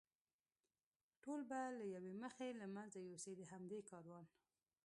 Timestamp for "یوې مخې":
1.95-2.47